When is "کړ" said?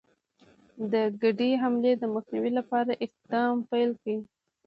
4.01-4.17